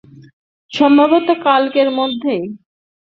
[0.71, 2.43] সম্ভবত কালকের মধ্যেই।